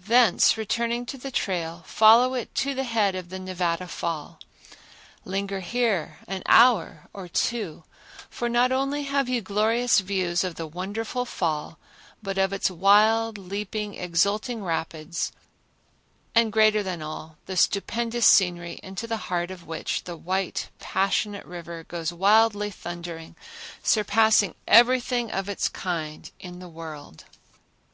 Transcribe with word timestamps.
Thence 0.00 0.56
returning 0.56 1.04
to 1.04 1.18
the 1.18 1.30
trail, 1.30 1.84
follow 1.86 2.32
it 2.32 2.54
to 2.54 2.72
the 2.74 2.84
head 2.84 3.14
of 3.14 3.28
the 3.28 3.38
Nevada 3.38 3.86
Fall. 3.86 4.38
Linger 5.26 5.60
here 5.60 6.20
an 6.26 6.42
hour 6.46 7.10
or 7.12 7.28
two, 7.28 7.84
for 8.30 8.48
not 8.48 8.72
only 8.72 9.02
have 9.02 9.28
you 9.28 9.42
glorious 9.42 10.00
views 10.00 10.42
of 10.42 10.54
the 10.54 10.66
wonderful 10.66 11.26
fall, 11.26 11.78
but 12.22 12.38
of 12.38 12.50
its 12.54 12.70
wild, 12.70 13.36
leaping, 13.36 13.92
exulting 13.92 14.64
rapids 14.64 15.32
and, 16.34 16.50
greater 16.50 16.82
than 16.82 17.02
all, 17.02 17.36
the 17.44 17.54
stupendous 17.54 18.26
scenery 18.26 18.80
into 18.82 19.06
the 19.06 19.18
heart 19.28 19.50
of 19.50 19.66
which 19.66 20.04
the 20.04 20.16
white 20.16 20.70
passionate 20.78 21.44
river 21.44 21.84
goes 21.84 22.10
wildly 22.10 22.70
thundering, 22.70 23.36
surpassing 23.82 24.54
everything 24.66 25.30
of 25.30 25.46
its 25.46 25.68
kind 25.68 26.30
in 26.40 26.58
the 26.58 26.70
world. 26.70 27.24